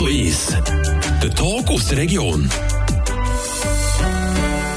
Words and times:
Radio 0.00 0.18
1. 0.18 0.56
Der 1.22 1.34
Talk 1.34 1.68
aus 1.68 1.88
der 1.88 1.98
Region. 1.98 2.48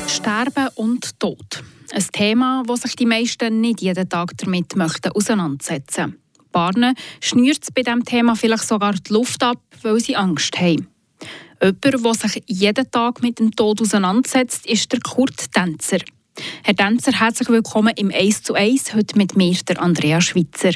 Sterben 0.06 0.68
und 0.76 1.18
Tod. 1.18 1.64
Ein 1.94 2.06
Thema, 2.12 2.64
das 2.68 2.82
sich 2.82 2.98
die 2.98 3.06
meisten 3.06 3.62
nicht 3.62 3.80
jeden 3.80 4.10
Tag 4.10 4.34
damit 4.38 4.76
möchten 4.76 5.14
auseinandersetzen. 5.14 6.18
Barne 6.52 6.94
schnürt 7.22 7.66
bei 7.74 7.84
diesem 7.84 8.04
Thema 8.04 8.36
vielleicht 8.36 8.68
sogar 8.68 8.92
die 8.92 9.14
Luft 9.14 9.42
ab, 9.44 9.62
weil 9.82 10.02
sie 10.02 10.18
Angst 10.18 10.60
haben. 10.60 10.90
Jemand, 11.62 12.06
der 12.06 12.30
sich 12.30 12.44
jeden 12.48 12.92
Tag 12.92 13.22
mit 13.22 13.40
dem 13.40 13.56
Tod 13.56 13.82
auseinandersetzt, 13.82 14.66
ist 14.66 14.92
der 14.92 15.00
Kurt 15.00 15.54
Tänzer. 15.54 16.00
Herr 16.64 16.76
Tänzer, 16.76 17.18
herzlich 17.18 17.48
willkommen 17.48 17.94
im 17.96 18.12
1 18.12 18.44
zu 18.44 18.56
1, 18.56 18.94
heute 18.94 19.18
mit 19.18 19.38
mir, 19.38 19.56
der 19.70 19.82
Andrea 19.82 20.20
Schwitzer. 20.20 20.72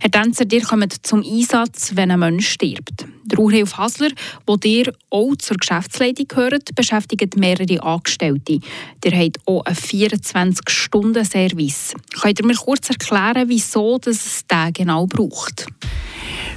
Herr 0.00 0.10
Tänzer, 0.10 0.44
ihr 0.52 0.62
kommt 0.62 1.06
zum 1.06 1.22
Einsatz, 1.22 1.92
wenn 1.94 2.10
ein 2.10 2.20
Mensch 2.20 2.50
stirbt. 2.50 3.06
Der 3.30 3.38
Urhilfe 3.38 3.78
Hasler, 3.78 4.10
wo 4.46 4.58
ihr 4.64 4.92
auch 5.10 5.36
zur 5.36 5.56
Geschäftsleitung 5.56 6.26
gehört, 6.28 6.74
beschäftigt 6.74 7.36
mehrere 7.36 7.82
Angestellte. 7.82 8.58
Ihr 9.04 9.12
habt 9.12 9.38
auch 9.46 9.64
einen 9.64 9.76
24-Stunden-Service. 9.76 11.94
Könnt 12.20 12.40
ihr 12.40 12.46
mir 12.46 12.56
kurz 12.56 12.90
erklären, 12.90 13.48
wieso 13.48 14.00
es 14.04 14.44
den 14.50 14.72
genau 14.72 15.06
braucht? 15.06 15.66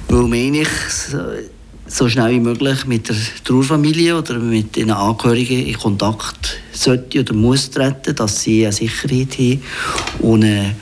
Weil 0.08 0.32
wir 0.32 0.66
so 1.86 2.08
schnell 2.08 2.32
wie 2.32 2.40
möglich 2.40 2.86
mit 2.86 3.08
der 3.08 3.16
Trauerfamilie 3.44 4.16
oder 4.16 4.38
mit 4.38 4.76
den 4.76 4.90
Angehörigen 4.90 5.66
in 5.66 5.78
Kontakt 5.78 6.58
sollte 6.72 7.20
oder 7.20 7.34
muss 7.34 7.70
treten, 7.70 8.14
dass 8.14 8.42
sie 8.42 8.64
eine 8.64 8.72
Sicherheit 8.72 9.38
haben 9.38 9.62
und 10.20 10.44
eine 10.44 10.74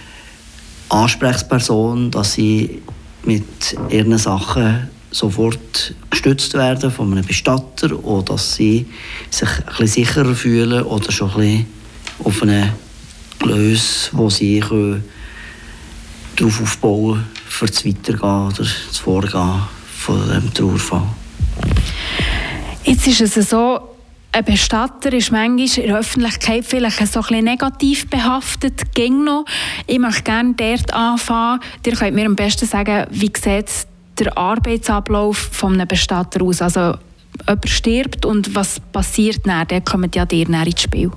Ansprechperson, 0.88 2.10
dass 2.10 2.34
sie 2.34 2.82
mit 3.24 3.76
ihren 3.90 4.18
Sachen 4.18 4.88
sofort 5.12 5.94
gestützt 6.10 6.54
werden 6.54 6.90
von 6.90 7.12
einem 7.12 7.24
Bestatter 7.24 8.02
oder 8.04 8.34
dass 8.34 8.56
sie 8.56 8.86
sich 9.30 9.48
ein 9.48 9.64
bisschen 9.66 9.86
sicherer 9.86 10.34
fühlen 10.34 10.82
oder 10.82 11.12
schon 11.12 11.30
ein 11.30 11.36
bisschen 11.36 11.66
auf 12.24 12.42
eine 12.42 12.72
Lösung, 13.44 14.18
wo 14.18 14.30
sie 14.30 14.60
darauf 16.36 16.60
aufbauen 16.60 17.14
können, 17.14 17.26
für 17.48 17.66
das 17.66 17.84
Weitergehen 17.84 18.46
oder 18.46 18.56
das 18.56 18.98
Vorgehen 18.98 19.62
von 19.98 20.22
diesem 20.24 20.54
Trauerfall. 20.54 21.06
Jetzt 22.84 23.06
ist 23.06 23.36
es 23.36 23.50
so, 23.50 23.80
ein 24.32 24.44
Bestatter 24.44 25.12
ist 25.12 25.30
manchmal 25.30 25.84
in 25.84 25.90
der 25.90 25.98
Öffentlichkeit 25.98 26.64
vielleicht 26.64 27.12
so 27.12 27.20
ein 27.28 27.44
negativ 27.44 28.08
behaftet, 28.08 28.94
ging 28.94 29.24
noch. 29.24 29.44
Ich 29.86 29.98
möchte 29.98 30.22
gerne 30.22 30.54
dort 30.56 30.92
anfangen. 30.94 31.60
Ihr 31.84 31.92
könnt 31.92 32.14
mir 32.14 32.24
am 32.24 32.34
besten 32.34 32.66
sagen, 32.66 33.06
wie 33.10 33.30
sieht 33.38 33.68
der 34.24 34.38
Arbeitsablauf 34.38 35.36
von 35.36 35.74
einem 35.74 35.88
Bestatter 35.88 36.42
aus? 36.42 36.62
Also 36.62 36.94
jemand 37.46 37.68
stirbt 37.68 38.26
und 38.26 38.54
was 38.54 38.80
passiert 38.80 39.46
dann? 39.46 39.66
Dann 39.68 39.84
kommen 39.84 40.10
ja 40.14 40.24
dir 40.26 40.48
ins 40.48 40.82
Spiel. 40.82 41.10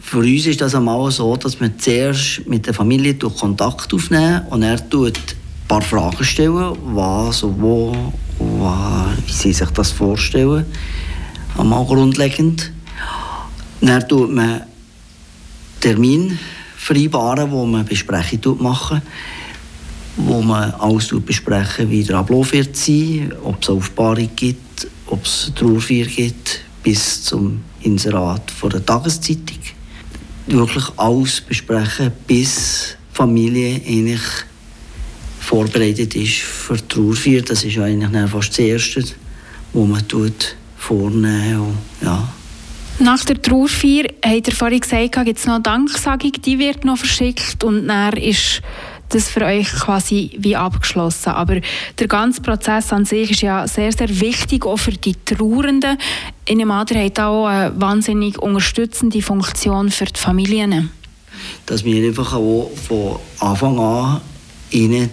Für 0.00 0.18
uns 0.18 0.46
ist 0.46 0.60
das 0.60 0.74
einmal 0.74 1.10
so, 1.10 1.36
dass 1.36 1.60
wir 1.60 1.76
zuerst 1.78 2.46
mit 2.46 2.66
der 2.66 2.74
Familie 2.74 3.14
Kontakt 3.14 3.92
aufnehmen 3.94 4.42
und 4.50 4.62
er 4.62 4.88
tut 4.90 5.16
ein 5.16 5.68
paar 5.68 5.82
Fragen 5.82 6.24
stellen, 6.24 6.76
was 6.94 7.42
und 7.42 7.60
wo, 7.60 7.96
wie 8.38 9.32
sie 9.32 9.52
sich 9.52 9.70
das 9.70 9.92
vorstellen 9.92 10.66
einmal 11.56 11.84
grundlegend. 11.84 12.72
Dann 13.80 14.08
tut 14.08 14.32
man 14.32 14.62
Termin 15.80 16.38
vereinbaren, 16.76 17.50
wo 17.50 17.66
man 17.66 17.84
Besprechungen 17.84 18.62
machen 18.62 19.02
wo 20.16 20.42
man 20.42 20.70
alles 20.72 21.14
besprechen 21.24 21.90
wie 21.90 22.04
der 22.04 22.18
Ablauf 22.18 22.52
wird 22.52 22.76
sein, 22.76 23.32
ob 23.42 23.62
es 23.62 23.70
Aufbahrung 23.70 24.28
gibt, 24.36 24.86
ob 25.06 25.24
es 25.24 25.52
Trauerfeier 25.54 26.06
gibt, 26.06 26.60
bis 26.82 27.24
zum 27.24 27.62
Inserat 27.82 28.50
von 28.50 28.70
der 28.70 28.84
Tageszeitung. 28.84 29.58
Wirklich 30.46 30.84
alles 30.96 31.40
besprechen, 31.40 32.12
bis 32.26 32.96
die 33.10 33.16
Familie 33.16 33.80
eigentlich 33.86 34.20
vorbereitet 35.40 36.14
ist 36.14 36.40
für 36.40 36.76
die 36.76 36.88
Trauerfeier. 36.88 37.42
Das 37.42 37.64
ist 37.64 37.78
eigentlich 37.78 38.30
fast 38.30 38.50
das 38.50 38.58
Erste, 38.58 39.04
was 39.72 39.88
man 39.88 40.06
tut 40.08 40.56
vornehmen. 40.76 41.78
ja. 42.00 42.28
Nach 42.98 43.24
der 43.24 43.40
Trauerfeier, 43.40 44.04
hat 44.24 44.48
er 44.48 44.54
vorhin 44.54 44.80
gesagt, 44.80 45.24
gibt 45.24 45.38
es 45.38 45.46
noch 45.46 45.54
eine 45.54 45.62
Danksagung, 45.62 46.32
die 46.32 46.58
wird 46.58 46.84
noch 46.84 46.98
verschickt 46.98 47.64
und 47.64 47.88
dann 47.88 48.16
ist 48.16 48.60
das 49.14 49.28
für 49.28 49.44
euch 49.44 49.68
quasi 49.68 50.30
wie 50.38 50.56
abgeschlossen. 50.56 51.30
Aber 51.30 51.60
der 51.98 52.08
ganze 52.08 52.42
Prozess 52.42 52.92
an 52.92 53.04
sich 53.04 53.30
ist 53.30 53.42
ja 53.42 53.66
sehr, 53.68 53.92
sehr 53.92 54.08
wichtig, 54.20 54.66
auch 54.66 54.78
für 54.78 54.92
die 54.92 55.14
Trauernden. 55.24 55.98
In 56.46 56.58
dem 56.58 56.70
Alter 56.70 57.02
hat 57.02 57.20
auch 57.20 57.46
eine 57.46 57.72
wahnsinnig 57.80 58.38
unterstützende 58.38 59.22
Funktion 59.22 59.90
für 59.90 60.06
die 60.06 60.20
Familien. 60.20 60.90
Dass 61.66 61.84
wir 61.84 62.06
einfach 62.06 62.34
auch 62.34 62.70
von 62.86 63.16
Anfang 63.40 63.78
an 63.78 64.20
ihnen 64.70 65.10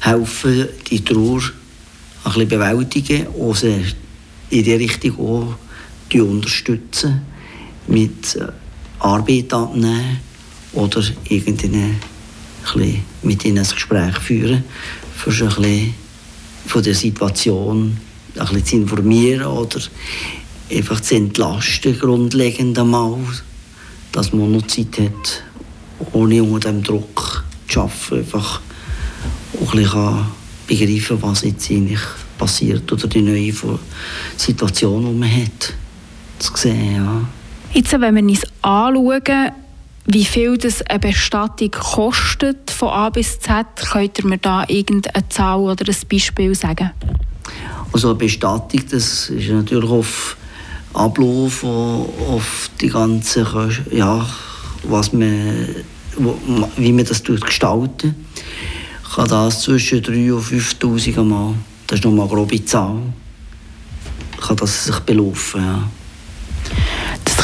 helfen, 0.00 0.68
die 0.90 1.04
Trauer 1.04 1.42
ein 2.24 2.32
bisschen 2.32 2.48
bewältigen 2.48 3.26
und 3.28 3.56
sie 3.56 3.84
in 4.50 4.64
die 4.64 4.74
Richtung 4.74 5.18
auch 5.18 6.18
unterstützen, 6.18 7.22
mit 7.86 8.38
Arbeit 8.98 9.52
abnehmen 9.52 10.18
oder 10.72 11.02
irgendeine, 11.28 11.94
mit 13.22 13.44
ihnen 13.44 13.58
ein 13.58 13.70
Gespräch 13.70 14.18
führen, 14.18 14.64
für 15.16 15.30
ein 15.30 15.48
bisschen 15.48 15.94
von 16.66 16.82
der 16.82 16.94
Situation 16.94 17.96
ein 18.36 18.46
bisschen 18.46 18.64
zu 18.64 18.76
informieren 18.76 19.46
oder 19.46 19.80
einfach 20.70 21.00
zu 21.00 21.16
entlasten, 21.16 21.98
grundlegend 21.98 22.78
einmal, 22.78 23.18
dass 24.12 24.32
man 24.32 24.52
noch 24.52 24.66
Zeit 24.66 24.98
hat, 24.98 25.42
ohne 26.12 26.42
unter 26.42 26.70
dem 26.70 26.82
Druck 26.82 27.44
zu 27.68 27.80
arbeiten, 27.80 28.18
einfach 28.18 28.60
auch 29.60 29.74
ein 29.74 29.80
bisschen 29.80 30.26
begreifen, 30.66 31.22
was 31.22 31.42
jetzt 31.42 31.70
eigentlich 31.70 32.00
passiert 32.38 32.90
oder 32.92 33.06
die 33.06 33.22
neue 33.22 33.52
Situation, 34.36 35.04
die 35.06 35.18
man 35.18 35.42
hat, 35.42 35.74
zu 36.38 36.52
sehen. 36.56 36.94
Ja. 36.96 37.28
Jetzt, 37.74 37.92
wenn 37.92 38.14
wir 38.14 38.22
uns 38.22 38.42
anschauen, 38.62 39.52
wie 40.06 40.24
viel 40.24 40.58
das 40.58 40.82
eine 40.82 40.98
Bestattung 40.98 41.70
kostet 41.70 42.70
von 42.70 42.88
A 42.88 43.10
bis 43.10 43.38
Z, 43.40 43.66
könnt 43.92 44.18
ihr 44.18 44.26
mir 44.26 44.38
da 44.38 44.64
irgendeine 44.66 45.28
Zahl 45.28 45.60
oder 45.60 45.86
ein 45.86 45.96
Beispiel 46.10 46.54
sagen? 46.54 46.90
Also 47.92 48.08
eine 48.08 48.18
Bestattung, 48.18 48.82
das 48.90 49.30
ist 49.30 49.48
natürlich 49.50 49.90
auf 49.90 50.36
Ablauf, 50.92 51.64
auf 51.64 52.70
die 52.80 52.88
ganze, 52.88 53.46
ja, 53.92 54.26
was 54.84 55.12
man, 55.12 55.68
wie 56.76 56.92
man 56.92 57.04
das 57.04 57.22
gestalten 57.22 58.14
kann 59.14 59.28
das 59.28 59.62
zwischen 59.62 60.02
3.000 60.02 60.32
und 60.32 60.44
5'000 60.44 61.22
Mal 61.24 61.54
das 61.86 61.98
ist 61.98 62.04
nochmal 62.04 62.26
eine 62.26 62.34
grobe 62.34 62.64
Zahl, 62.64 62.98
kann 64.40 64.56
das 64.56 64.84
sich 64.84 64.98
belaufen. 65.00 65.60
Ja. 65.60 65.90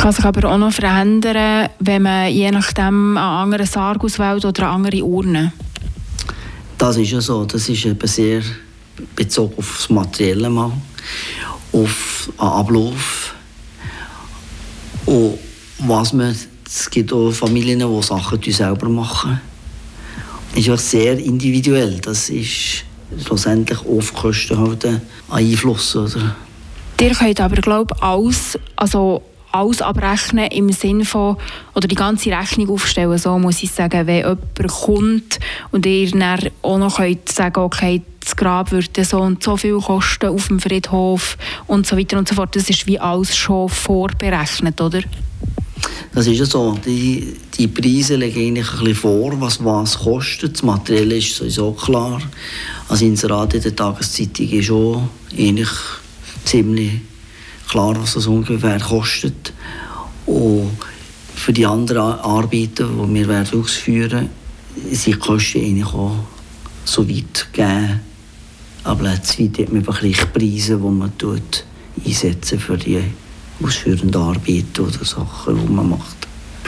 Kann 0.07 0.13
sich 0.13 0.25
aber 0.25 0.53
auch 0.53 0.57
noch 0.57 0.73
verändern, 0.73 1.69
wenn 1.81 2.03
man 2.03 2.31
je 2.33 2.49
nachdem 2.53 3.17
einen 3.17 3.19
anderen 3.19 3.67
Sarg 3.67 4.05
auswählt 4.05 4.45
oder 4.45 4.63
eine 4.63 4.73
andere 4.73 5.05
Urne. 5.05 5.53
Das 6.79 6.97
ist 6.97 7.11
ja 7.11 7.21
so. 7.21 7.45
Das 7.45 7.69
ist 7.69 7.85
eben 7.85 8.07
sehr 8.07 8.41
bezogen 9.17 9.55
auf 9.59 9.79
das 9.79 9.91
Materielle 9.91 10.49
mal, 10.49 10.71
auf 11.73 12.31
den 12.31 12.39
Ablauf 12.39 13.35
und 15.07 15.41
was 15.81 16.13
man, 16.13 16.37
es 16.65 16.89
gibt 16.89 17.13
auch 17.13 17.33
Familien, 17.33 17.81
die 17.81 18.03
Sachen 18.03 18.41
selber 18.53 18.89
machen. 18.89 19.41
Das 20.51 20.61
ist 20.61 20.71
auch 20.71 20.79
sehr 20.79 21.19
individuell. 21.19 21.99
Das 21.99 22.31
ist 22.31 22.85
schlussendlich 23.25 23.81
auf 23.85 24.15
Kosten 24.15 24.57
halt 24.57 24.87
Einfluss. 25.29 25.97
Oder? 25.97 26.37
Ihr 27.01 27.11
könnt 27.11 27.41
aber, 27.41 27.57
glaube 27.57 27.93
ich, 27.97 28.03
alles, 28.05 28.57
also 28.77 29.21
alles 29.57 29.83
abrechnen 29.83 30.47
im 30.51 30.71
Sinne 30.73 31.05
von, 31.05 31.37
oder 31.75 31.89
die 31.89 31.95
ganze 31.95 32.31
Rechnung 32.31 32.71
aufstellen, 32.71 33.19
so 33.19 33.39
muss 33.39 33.63
ich 33.63 33.71
sagen, 33.71 34.07
wenn 34.07 34.19
jemand 34.19 34.69
kommt 34.69 35.39
und 35.73 35.87
ihr 35.87 36.11
dann 36.11 36.51
auch 36.63 36.79
noch 36.79 36.97
könnt 36.97 37.29
sagen 37.29 37.61
okay, 37.61 38.03
das 38.21 38.35
Grab 38.35 38.73
würde 38.73 39.05
so 39.05 39.21
und 39.21 39.43
so 39.43 39.57
viel 39.57 39.79
kosten 39.79 40.31
auf 40.31 40.49
dem 40.49 40.59
Friedhof 40.59 41.39
und 41.67 41.87
so 41.87 41.97
weiter 41.97 42.19
und 42.19 42.29
so 42.29 42.35
fort, 42.35 42.57
das 42.57 42.69
ist 42.69 42.87
wie 42.87 42.99
alles 42.99 43.37
schon 43.37 43.69
vorberechnet, 43.69 44.81
oder? 44.81 45.01
Das 46.13 46.27
ist 46.27 46.39
ja 46.39 46.47
so. 46.47 46.77
Die, 46.85 47.37
die 47.59 47.69
Preise 47.69 48.17
legen 48.17 48.41
eigentlich 48.41 48.73
ein 48.73 48.79
bisschen 48.79 48.95
vor, 48.95 49.41
was 49.41 49.63
was 49.63 49.99
kostet. 49.99 50.55
Das 50.55 50.63
Material 50.63 51.13
ist 51.13 51.37
sowieso 51.37 51.73
klar. 51.73 52.21
Als 52.89 53.03
Inserat 53.03 53.55
in 53.55 53.63
der 53.63 53.77
Tageszeitung 53.77 54.49
ist 54.49 54.71
auch 54.71 55.03
eigentlich 55.37 55.69
ziemlich 56.45 56.93
klar, 57.69 57.95
was 58.01 58.15
das 58.15 58.27
ungefähr 58.27 58.81
kostet. 58.81 59.53
Und 60.27 60.71
für 61.35 61.53
die 61.53 61.67
anderen 61.67 62.19
Arbeiten, 62.21 62.89
die 62.99 63.15
wir 63.15 63.29
werden 63.29 63.61
ausführen 63.61 64.11
werden, 64.11 64.31
sind 64.91 65.15
die 65.15 65.19
Kosten 65.19 65.59
eigentlich 65.59 65.95
auch 65.95 66.17
so 66.85 67.09
weit 67.09 67.49
gegeben. 67.53 68.01
aber 68.85 69.23
zweitens 69.23 69.59
hat 69.59 69.73
man 69.73 69.97
Richtpreise, 69.97 70.77
die 70.77 70.83
man 70.83 71.13
einsetzen 72.05 72.59
für 72.59 72.77
die 72.77 73.03
ausführende 73.63 74.19
Arbeit 74.19 74.79
oder 74.79 75.05
Sachen, 75.05 75.67
die 75.67 75.73
man 75.73 75.91
macht. 75.91 76.17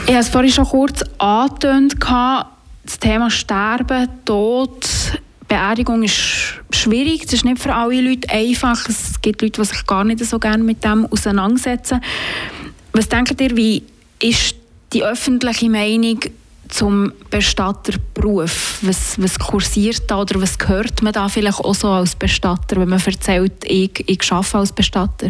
Ich 0.03 0.09
habe 0.09 0.19
es 0.19 0.29
vorhin 0.29 0.51
schon 0.51 0.65
kurz 0.65 1.03
angetönt, 1.17 1.95
das 1.99 2.99
Thema 2.99 3.29
Sterben, 3.29 4.07
Tod, 4.25 4.87
Beerdigung 5.49 6.03
ist 6.03 6.61
schwierig, 6.71 7.23
das 7.23 7.33
ist 7.33 7.45
nicht 7.45 7.59
für 7.59 7.73
alle 7.73 7.99
Leute 7.99 8.29
einfach. 8.29 8.87
Es 8.87 9.19
gibt 9.21 9.41
Leute, 9.41 9.61
die 9.61 9.67
sich 9.67 9.85
gar 9.85 10.05
nicht 10.05 10.23
so 10.23 10.39
gerne 10.39 10.63
mit 10.63 10.85
dem 10.85 11.05
auseinandersetzen. 11.07 11.99
Was 12.93 13.09
denkt 13.09 13.41
ihr, 13.41 13.57
wie 13.57 13.83
ist 14.21 14.55
die 14.93 15.03
öffentliche 15.03 15.69
Meinung 15.69 16.19
zum 16.69 17.11
Bestatterberuf? 17.31 18.77
Was, 18.83 19.21
was 19.21 19.37
kursiert 19.39 20.03
da 20.07 20.21
oder 20.21 20.39
was 20.41 20.55
hört 20.65 21.01
man 21.01 21.13
da 21.13 21.27
vielleicht 21.27 21.59
auch 21.59 21.75
so 21.75 21.89
als 21.89 22.15
Bestatter, 22.15 22.77
wenn 22.77 22.89
man 22.89 23.01
erzählt, 23.03 23.65
ich, 23.65 24.03
ich 24.07 24.31
arbeite 24.31 24.57
als 24.59 24.71
Bestatter? 24.71 25.29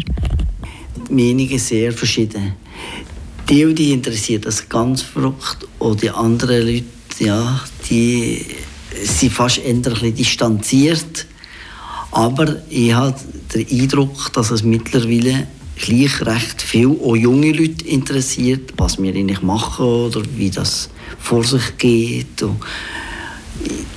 Die 1.08 1.12
Meinungen 1.12 1.58
sehr 1.58 1.92
verschieden. 1.92 2.52
Die, 3.48 3.74
die 3.74 3.92
interessiert 3.92 4.46
das 4.46 4.68
ganz 4.68 5.02
verrückt 5.02 5.66
und 5.78 6.02
die 6.02 6.10
anderen 6.10 6.66
Leute, 6.66 6.84
ja, 7.18 7.60
die 7.88 8.44
sind 9.04 9.32
fast 9.32 9.60
ein 9.64 9.82
bisschen 9.82 10.14
distanziert. 10.14 11.26
Aber 12.12 12.56
ich 12.68 12.92
habe 12.92 13.14
den 13.54 13.66
Eindruck, 13.80 14.32
dass 14.32 14.50
es 14.50 14.62
mittlerweile 14.62 15.46
gleich 15.76 16.20
recht 16.22 16.60
viel 16.60 16.88
auch 16.88 17.16
junge 17.16 17.52
Leute 17.52 17.86
interessiert, 17.86 18.72
was 18.76 19.00
wir 19.00 19.14
eigentlich 19.14 19.42
machen 19.42 19.86
oder 19.86 20.22
wie 20.36 20.50
das 20.50 20.90
vor 21.18 21.44
sich 21.44 21.78
geht. 21.78 22.42
Und 22.42 22.60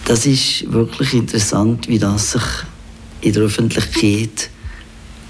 das 0.06 0.25
ist 0.25 0.72
wirklich 0.72 1.13
interessant, 1.13 1.88
wie 1.88 2.00
das 2.00 2.31
sich 2.31 2.44
in 3.22 3.34
der 3.34 3.44
Öffentlichkeit 3.44 4.50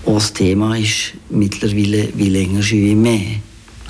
auch 0.05 0.15
das 0.15 0.33
Thema 0.33 0.75
ist, 0.77 1.13
mittlerweile 1.29 2.09
wie 2.15 2.29
länger 2.29 2.61
wie 2.69 2.95
mehr. 2.95 3.39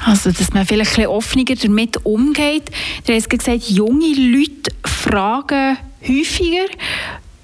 Also, 0.05 0.31
dass 0.31 0.53
man 0.53 0.65
vielleicht 0.65 0.97
ein 0.99 1.07
offener 1.07 1.45
damit 1.45 2.05
umgeht. 2.05 2.63
Du 3.05 3.13
hast 3.13 3.29
gesagt, 3.29 3.69
junge 3.69 4.13
Leute 4.13 4.71
fragen 4.85 5.77
häufiger. 6.01 6.65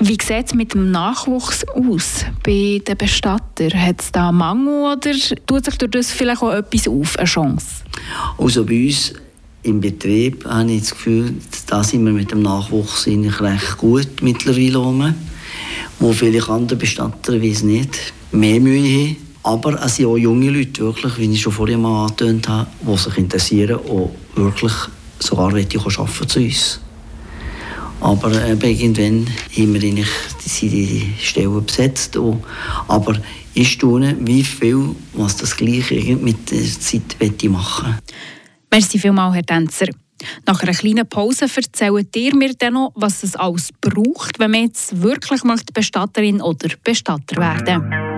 Wie 0.02 0.18
sieht 0.22 0.48
es 0.48 0.54
mit 0.54 0.74
dem 0.74 0.92
Nachwuchs 0.92 1.66
aus 1.68 2.26
bei 2.44 2.82
den 2.88 2.98
Bestattern? 2.98 3.74
Hat 3.74 4.02
es 4.02 4.12
da 4.14 4.30
einen 4.30 4.38
Mangel 4.38 4.94
oder 4.94 5.12
tut 5.46 5.66
sich 5.66 5.78
durch 5.78 5.92
das 5.92 6.12
vielleicht 6.12 6.42
auch 6.42 6.54
etwas 6.54 6.88
auf, 6.88 7.18
eine 7.18 7.26
Chance? 7.26 7.68
Also 8.38 8.64
bei 8.64 8.86
uns 8.86 9.14
im 9.64 9.82
Betrieb 9.82 10.46
habe 10.46 10.72
ich 10.72 10.82
das 10.82 10.92
Gefühl, 10.92 11.34
da 11.68 11.84
sind 11.84 12.06
wir 12.06 12.14
mit 12.14 12.32
dem 12.32 12.42
Nachwuchs 12.42 13.08
recht 13.08 13.78
gut 13.78 14.22
mittlerweile. 14.22 15.14
Wo 16.00 16.14
viele 16.14 16.48
andere 16.48 16.80
Bestatter, 16.80 17.42
weiß 17.42 17.64
nicht, 17.64 18.14
mehr 18.32 18.62
Mühe 18.62 19.10
haben. 19.10 19.29
Aber 19.44 19.81
es 19.83 19.95
sind 19.95 20.07
auch 20.07 20.18
junge 20.18 20.50
Leute, 20.50 20.81
wirklich, 20.81 21.18
wie 21.18 21.33
ich 21.33 21.41
schon 21.41 21.53
vorher 21.53 21.77
mal 21.77 22.03
angetönt 22.03 22.47
habe, 22.50 22.68
die 22.81 22.97
sich 22.97 23.18
interessieren 23.18 23.77
und 23.77 24.12
wirklich 24.36 24.74
sogar 25.19 25.47
arbeiten 25.47 25.80
zu 26.27 26.39
uns. 26.39 26.80
Aber 28.01 28.31
eben, 28.45 28.62
irgendwann 28.62 29.27
haben 29.57 29.74
wir 29.74 29.81
eigentlich 29.81 30.09
die, 30.45 30.69
die 30.69 31.13
Stellen 31.19 31.65
besetzt. 31.65 32.15
Und, 32.15 32.44
aber 32.88 33.18
ich 33.53 33.74
staune, 33.74 34.15
wie 34.21 34.44
viel, 34.44 34.95
was 35.13 35.38
das 35.38 35.56
Gleiche 35.56 36.15
mit 36.15 36.51
der 36.51 36.63
Zeit 36.63 37.44
machen 37.50 37.97
Merci 38.71 39.00
vielmals, 39.00 39.36
Herr 39.36 39.45
Tänzer. 39.45 39.88
Nach 40.45 40.62
einer 40.62 40.74
kleinen 40.74 41.07
Pause 41.07 41.45
erzählt 41.53 42.15
ihr 42.15 42.36
mir 42.36 42.53
dann 42.53 42.74
noch, 42.74 42.91
was 42.95 43.24
es 43.24 43.36
alles 43.36 43.69
braucht, 43.81 44.39
wenn 44.39 44.51
man 44.51 44.63
jetzt 44.65 45.01
wirklich 45.01 45.41
Bestatterin 45.74 46.41
oder 46.41 46.69
Bestatter 46.83 47.38
werden 47.38 47.89
möchte. 47.89 48.09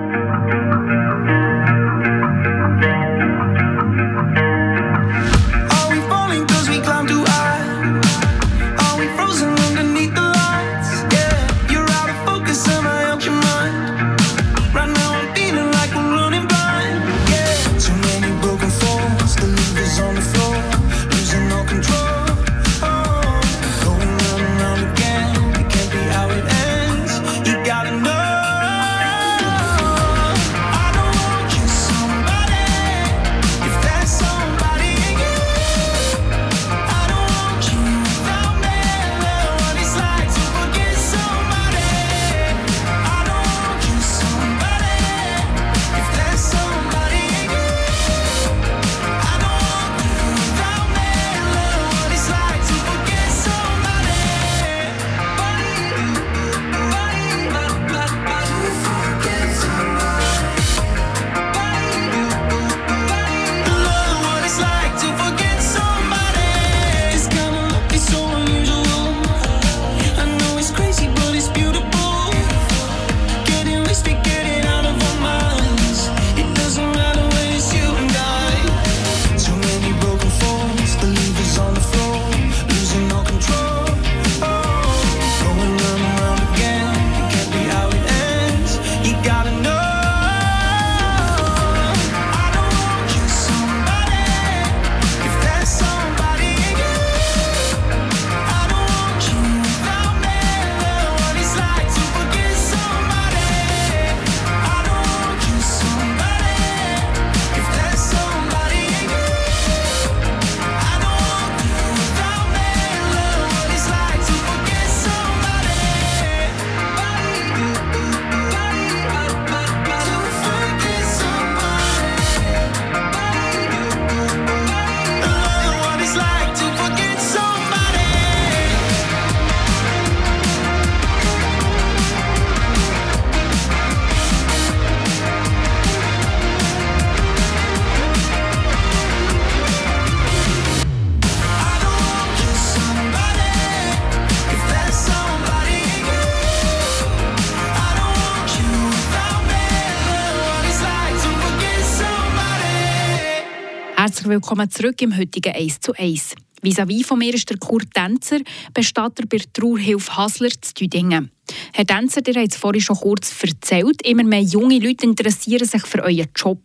Herzlich 154.21 154.35
willkommen 154.35 154.69
zurück 154.69 155.01
im 155.01 155.17
heutigen 155.17 155.51
1 155.51 155.79
zu 155.79 155.93
1. 155.97 156.35
Vis-à-vis 156.61 157.07
von 157.07 157.17
mir 157.17 157.33
ist 157.33 157.49
der 157.49 157.57
Kurt 157.57 157.91
Tänzer, 157.91 158.37
Bestatter 158.71 159.23
bei 159.25 159.39
Trauerhilfe 159.51 160.15
Hasler 160.15 160.51
zu 160.61 160.75
Tüdingen. 160.75 161.31
Herr 161.73 161.87
Tänzer, 161.87 162.21
ihr 162.27 162.35
habt 162.35 162.51
es 162.51 162.55
vorhin 162.55 162.81
schon 162.81 162.97
kurz 162.97 163.33
erzählt, 163.41 164.05
immer 164.05 164.23
mehr 164.23 164.43
junge 164.43 164.77
Leute 164.77 165.07
interessieren 165.07 165.65
sich 165.65 165.81
für 165.87 166.03
euren 166.03 166.27
Job. 166.35 166.61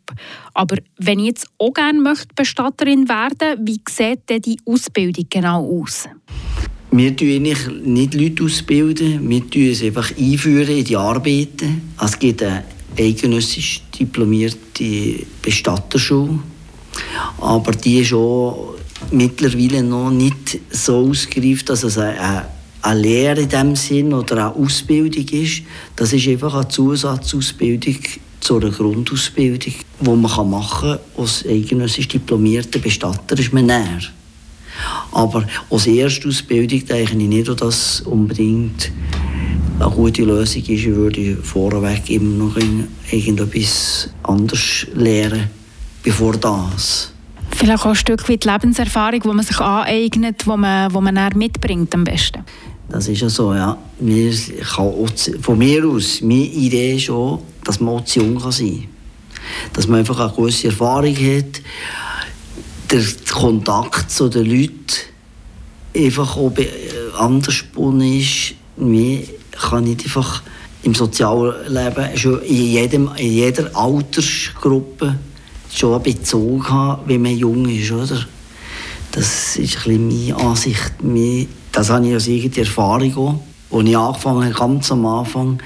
Aber 0.53 0.77
wenn 0.99 1.19
ich 1.21 1.29
jetzt 1.29 1.47
auch 1.57 1.73
gerne 1.73 1.99
möchte 1.99 2.29
Bestatterin 2.35 3.09
werden 3.09 3.67
wie 3.67 3.81
sieht 3.89 4.29
denn 4.29 4.43
die 4.43 4.59
Ausbildung 4.67 5.25
genau 5.31 5.81
aus? 5.81 6.11
Wir 6.91 7.17
tun 7.17 7.41
nicht 7.41 8.13
Leute 8.13 8.45
ausbilden, 8.45 9.27
wir 9.31 9.49
tun 9.49 9.71
es 9.71 9.83
einfach 9.83 10.15
einführen 10.15 10.77
in 10.77 10.85
die 10.85 10.97
Arbeiten. 10.97 11.95
Es 12.05 12.19
gibt 12.19 12.43
eine 12.43 12.65
eidgenössisch 12.99 13.81
diplomierte 13.99 15.25
Bestatterschule, 15.41 16.41
aber 17.41 17.73
die 17.73 18.01
ist 18.01 18.13
auch 18.13 18.75
mittlerweile 19.11 19.83
noch 19.83 20.11
nicht 20.11 20.59
so 20.71 21.09
ausgereift, 21.09 21.69
dass 21.69 21.83
es 21.83 21.99
eine, 21.99 22.47
eine 22.83 23.01
Lehre 23.01 23.41
in 23.43 23.49
dem 23.49 23.77
Sinn 23.77 24.13
oder 24.13 24.47
eine 24.47 24.55
Ausbildung 24.57 25.27
ist. 25.29 25.63
Das 25.97 26.13
ist 26.13 26.29
einfach 26.29 26.55
eine 26.55 26.69
Zusatzausbildung 26.69 27.99
zu 28.41 28.57
einer 28.57 28.71
Grundausbildung, 28.71 29.75
die 30.01 30.05
man 30.05 30.21
machen 30.21 30.51
kann 30.81 30.99
als 31.17 31.45
eidgenössisch 31.45 32.09
diplomierter 32.09 32.79
Bestatter, 32.79 33.39
ist 33.39 33.53
man 33.53 33.67
näher. 33.67 34.01
Aber 35.13 35.45
als 35.71 35.87
erste 35.87 36.29
Ausbildung 36.29 36.87
denke 36.87 37.13
ich 37.13 37.15
nicht, 37.15 37.49
dass 37.49 37.57
das 37.57 38.01
unbedingt 38.03 38.93
eine 39.81 39.91
gute 39.91 40.23
Lösung 40.23 40.63
ist. 40.63 40.69
Ich 40.69 40.87
würde 40.87 41.37
vorweg 41.37 42.09
immer 42.11 42.45
noch 42.45 42.57
irgendetwas 43.11 44.11
anderes 44.23 44.87
lernen, 44.95 45.51
bevor 46.07 46.37
das. 46.37 47.11
Vielleicht 47.51 47.83
auch 47.83 47.87
ein 47.87 47.97
Stück 47.97 48.29
weit 48.29 48.45
Lebenserfahrung, 48.45 49.21
die 49.21 49.29
man 49.29 49.45
sich 49.45 49.59
aneignet, 49.59 50.45
die 50.45 50.49
man, 50.49 50.89
die 50.89 51.01
man 51.01 51.33
mitbringt 51.35 51.93
am 51.95 52.05
besten. 52.05 52.45
Das 52.89 53.09
ist 53.09 53.21
ja 53.21 53.29
so, 53.29 53.53
ja. 53.55 53.77
Mir 53.99 54.33
kann 54.75 54.93
von 55.43 55.59
mir 55.59 55.85
aus, 55.85 56.21
meine 56.21 56.45
Idee 56.45 56.95
ist 56.95 57.11
auch, 57.11 57.43
dass 57.65 57.81
man 57.81 57.97
auch 57.97 58.07
jung 58.07 58.39
kann 58.41 58.53
sein 58.53 58.69
kann. 58.69 58.89
Dass 59.73 59.89
man 59.89 59.99
einfach 59.99 60.21
eine 60.21 60.31
grosse 60.31 60.69
Erfahrung 60.69 61.17
hat, 61.17 61.61
der 62.93 63.03
Kontakt 63.33 64.09
zu 64.13 64.29
den 64.29 64.47
Leuten 64.47 64.87
einfach 65.97 66.37
auch 66.37 66.53
anders 67.19 67.65
ist. 68.03 68.55
Mir 68.77 69.23
kann 69.51 69.87
ich 69.89 70.05
einfach 70.05 70.43
im 70.85 70.95
Sozialleben 70.95 72.17
schon 72.17 72.43
in, 72.43 72.67
jedem, 72.67 73.11
in 73.17 73.33
jeder 73.33 73.75
Altersgruppe 73.75 75.17
schon 75.73 75.95
einen 75.95 76.03
Bezug 76.03 76.71
haben, 76.71 77.03
wenn 77.07 77.23
man 77.23 77.37
jung 77.37 77.69
ist, 77.69 77.93
oder? 77.93 78.27
Das 79.13 79.57
ist 79.57 79.87
ein 79.87 80.09
bisschen 80.09 80.09
meine 80.09 80.37
Ansicht. 80.37 80.93
Das 81.73 81.91
habe 81.91 82.07
ich 82.07 82.15
als 82.15 82.29
eigene 82.29 82.57
Erfahrung 82.59 83.17
auch. 83.17 83.77
Als 83.79 83.89
ich 83.89 83.97
angefangen 83.97 84.45
habe, 84.45 84.55
ganz 84.55 84.93
am 84.93 85.07
Anfang, 85.07 85.59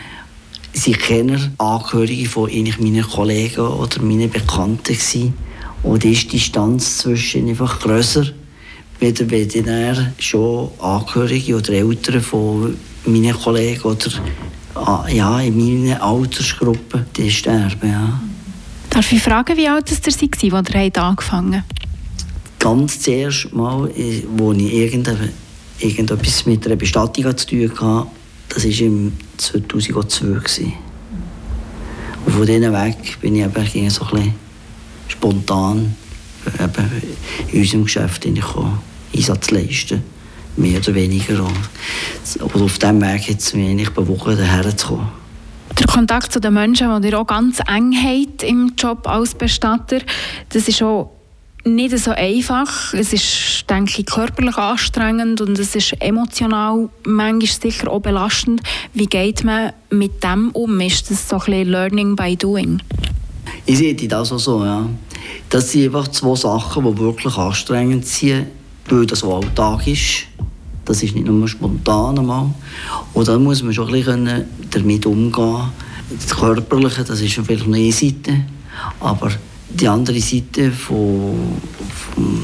sie 0.72 0.92
kennen 0.92 1.54
Angehörige 1.58 2.28
von 2.28 2.50
meinen 2.50 3.02
Kollegen 3.02 3.60
oder 3.60 4.02
meinen 4.02 4.30
Bekannten 4.30 4.82
gewesen. 4.84 5.34
Und 5.82 6.04
ist 6.04 6.24
die 6.24 6.38
Distanz 6.38 6.98
zwischen 6.98 7.48
einfach 7.48 7.80
grösser, 7.80 8.26
weder 8.98 9.30
wenn 9.30 10.12
schon 10.18 10.70
Angehörige 10.78 11.56
oder 11.56 11.72
Eltern 11.72 12.20
von 12.20 12.76
meinen 13.06 13.34
Kollegen 13.34 13.82
oder 13.82 14.10
ah, 14.74 15.06
ja, 15.08 15.40
in 15.40 15.56
meiner 15.56 16.02
Altersgruppe 16.02 17.06
die 17.16 17.30
sterben. 17.30 17.90
Ja. 17.90 18.20
Darf 18.90 19.12
ich 19.12 19.22
fragen, 19.22 19.56
wie 19.56 19.68
alt 19.68 19.90
ihr 19.90 19.96
war, 20.52 20.58
als 20.58 20.96
ihr 20.96 21.02
angefangen 21.02 21.56
habt? 21.56 21.80
Ganz 22.58 23.00
zuerst 23.00 23.52
mal, 23.54 23.84
als 23.84 23.96
ich 23.96 24.24
irgendetwas 25.78 26.46
mit 26.46 26.66
einer 26.66 26.76
Bestattung 26.76 27.36
zu 27.36 27.46
tun 27.46 27.70
hatte, 27.70 28.06
das 28.48 28.64
war 28.64 28.80
im 28.80 29.12
2002. 29.38 30.72
Und 32.26 32.32
von 32.32 32.46
diesen 32.46 32.72
weg 32.72 33.18
bin 33.20 33.36
ich 33.36 33.44
eben 33.44 33.90
so 33.90 34.04
ein 34.12 34.34
spontan 35.08 35.94
eben 36.58 37.02
in 37.52 37.60
unserem 37.60 37.84
Geschäft 37.84 38.26
Einsatz 39.14 39.50
leisten 39.50 40.02
mehr 40.56 40.78
oder 40.78 40.94
weniger. 40.94 41.46
Aber 42.40 42.60
auf 42.62 42.78
diesem 42.78 43.00
Weg 43.00 43.28
hat 43.28 43.38
es 43.38 43.54
mich 43.54 43.68
eigentlich 43.68 43.90
bewogen, 43.90 44.36
daher 44.36 44.76
zu 44.76 44.88
kommen. 44.88 45.19
Der 45.78 45.86
Kontakt 45.86 46.32
zu 46.32 46.40
den 46.40 46.54
Menschen, 46.54 47.02
die 47.02 47.08
ihr 47.08 47.18
auch 47.18 47.26
ganz 47.26 47.60
eng 47.66 47.92
habt 47.92 48.42
im 48.42 48.72
Job 48.76 49.06
als 49.06 49.34
Bestatter, 49.34 50.00
das 50.50 50.68
ist 50.68 50.82
auch 50.82 51.10
nicht 51.64 51.96
so 51.98 52.10
einfach. 52.12 52.94
Es 52.94 53.12
ist, 53.12 53.68
denke 53.68 54.00
ich, 54.00 54.06
körperlich 54.06 54.56
anstrengend 54.56 55.40
und 55.40 55.58
es 55.58 55.74
ist 55.74 55.94
emotional 56.00 56.88
manchmal 57.04 57.46
sicher 57.46 57.90
auch 57.90 58.00
belastend. 58.00 58.62
Wie 58.94 59.06
geht 59.06 59.44
man 59.44 59.72
mit 59.90 60.22
dem 60.22 60.50
um? 60.50 60.80
Ist 60.80 61.10
das 61.10 61.28
so 61.28 61.36
ein 61.36 61.44
bisschen 61.44 61.68
Learning 61.68 62.16
by 62.16 62.36
Doing? 62.36 62.82
Ich 63.66 63.78
sehe 63.78 63.94
das 63.94 64.32
auch 64.32 64.38
so, 64.38 64.64
ja. 64.64 64.86
Das 65.48 65.70
sind 65.70 65.84
einfach 65.84 66.08
zwei 66.08 66.34
Sachen, 66.34 66.84
die 66.84 66.98
wirklich 66.98 67.36
anstrengend 67.36 68.06
sind, 68.06 68.46
weil 68.88 69.06
das 69.06 69.20
so 69.20 69.34
Alltag 69.34 69.86
ist. 69.86 70.26
Das 70.84 71.02
ist 71.02 71.14
nicht 71.14 71.26
nur 71.26 71.46
spontan 71.48 72.18
einmal. 72.18 72.50
Und 73.12 73.28
da 73.28 73.38
muss 73.38 73.62
man 73.62 73.72
schon 73.72 73.88
ein 73.88 73.92
bisschen 73.92 74.44
damit 74.70 75.06
umgehen. 75.06 75.70
Das 76.10 76.36
Körperliche, 76.36 77.04
das 77.04 77.20
ist 77.20 77.34
vielleicht 77.34 77.66
eine 77.66 77.92
Seite, 77.92 78.44
aber 78.98 79.30
die 79.68 79.86
andere 79.86 80.20
Seite 80.20 80.72
von, 80.72 81.60
vom 82.14 82.40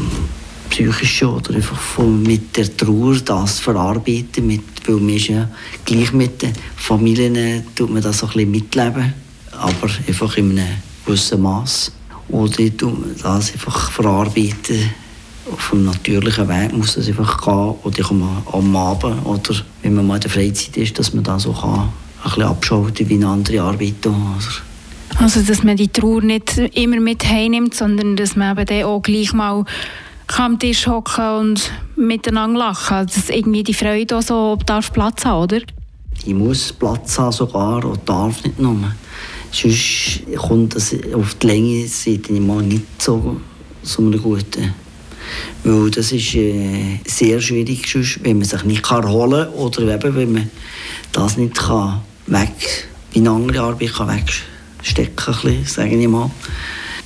Psychischen 0.70 1.28
oder 1.28 1.54
einfach 1.54 1.78
von, 1.78 2.22
mit 2.22 2.56
der 2.56 2.76
Trauer 2.76 3.16
das 3.24 3.58
verarbeiten, 3.60 4.46
mit, 4.46 4.62
weil 4.86 4.96
man 4.96 5.16
ist 5.16 5.28
ja 5.28 5.48
gleich 5.84 6.12
mit 6.12 6.42
den 6.42 6.52
Familien 6.76 7.64
tut 7.74 7.90
man 7.90 8.02
das 8.02 8.18
so 8.18 8.26
ein 8.26 8.32
bisschen 8.32 8.50
mitleben, 8.50 9.14
aber 9.52 9.90
einfach 10.06 10.36
in 10.36 10.50
einem 10.50 10.68
gewissen 11.04 11.42
Maß. 11.42 11.92
Oder 12.28 12.58
ich 12.58 12.76
tue 12.76 12.92
das 13.22 13.52
einfach 13.52 13.90
verarbeiten. 13.90 14.90
Auf 15.52 15.72
einem 15.72 15.84
natürlichen 15.84 16.48
Weg 16.48 16.72
muss 16.76 16.94
das 16.94 17.06
einfach 17.06 17.40
gehen. 17.42 17.74
Oder 17.84 17.98
ich 17.98 18.06
komme 18.06 18.42
am 18.52 18.76
Abend 18.76 19.24
oder 19.24 19.54
wenn 19.82 19.94
man 19.94 20.06
mal 20.06 20.16
in 20.16 20.22
der 20.22 20.30
Freizeit 20.30 20.76
ist, 20.76 20.98
dass 20.98 21.14
man 21.14 21.22
da 21.22 21.38
so 21.38 21.52
kann, 21.52 21.80
ein 21.80 21.90
bisschen 22.24 22.42
abschalten 22.42 23.08
wie 23.08 23.14
eine 23.14 23.28
andere 23.28 23.62
Arbeit. 23.62 24.04
Oder? 24.04 24.40
Also, 25.18 25.40
dass 25.42 25.62
man 25.62 25.76
die 25.76 25.88
Trauer 25.88 26.22
nicht 26.22 26.58
immer 26.74 27.00
mit 27.00 27.24
heimnimmt, 27.24 27.74
sondern 27.74 28.16
dass 28.16 28.36
man 28.36 28.58
eben 28.58 28.84
auch 28.84 29.00
gleich 29.00 29.32
mal 29.32 29.64
am 30.36 30.58
Tisch 30.58 30.86
hocken 30.86 31.38
und 31.38 31.70
miteinander 31.96 32.58
lachen. 32.58 33.06
Dass 33.06 33.30
irgendwie 33.30 33.62
die 33.62 33.74
Freude 33.74 34.18
auch 34.18 34.22
so 34.22 34.58
darf 34.66 34.92
Platz 34.92 35.24
haben, 35.24 35.44
oder? 35.44 35.60
Die 36.24 36.34
muss 36.34 36.72
Platz 36.72 37.18
haben 37.18 37.32
sogar 37.32 37.84
und 37.84 38.00
darf 38.08 38.42
nicht 38.42 38.58
nur. 38.58 38.76
Sonst 39.52 40.22
kommt 40.36 40.74
das 40.74 40.94
auf 41.14 41.34
die 41.36 41.46
Länge 41.46 41.86
Seite 41.86 42.32
mal 42.32 42.62
nicht 42.62 43.00
so, 43.00 43.40
so 43.82 44.02
eine 44.02 44.18
gute. 44.18 44.74
Weil 45.64 45.90
das 45.90 46.12
ist 46.12 46.34
äh, 46.34 47.00
sehr 47.06 47.40
schwierig, 47.40 47.88
sonst, 47.90 48.22
wenn 48.22 48.38
man 48.38 48.46
sich 48.46 48.64
nicht 48.64 48.90
erholen 48.90 49.46
kann 49.46 49.54
oder 49.54 49.94
eben, 49.94 50.16
wenn 50.16 50.32
man 50.32 50.50
das 51.12 51.36
nicht 51.36 51.56
kann 51.56 52.00
weg, 52.26 52.88
wie 53.12 53.20
eine 53.20 53.30
andere 53.30 53.60
Arbeit 53.60 53.94
kann 53.94 54.08
wegstecken 54.08 55.16
kann, 55.16 55.64
sage 55.64 55.96
ich 55.96 56.08
mal. 56.08 56.30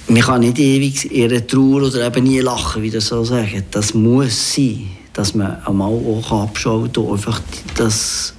Man 0.09 0.23
kann 0.23 0.41
nicht 0.41 0.59
ewig 0.59 1.11
ihre 1.12 1.47
Trauer 1.47 1.83
oder 1.83 2.07
eben 2.07 2.25
nie 2.25 2.41
lachen, 2.41 2.83
wie 2.83 2.91
das 2.91 3.07
so 3.07 3.23
sagen. 3.23 3.62
Das 3.71 3.95
muss 3.95 4.55
sein, 4.55 4.89
dass 5.12 5.35
man 5.35 5.65
einmal 5.65 5.93
auch 5.93 6.33
abschaut 6.33 6.99
und 6.99 7.12
einfach 7.12 7.41
das 7.77 8.35